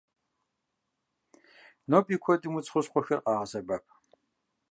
Ноби 1.89 2.15
куэдым 2.23 2.53
удз 2.57 2.67
хущхъуэхэр 2.71 3.19
къагъэсэбэп. 3.25 3.85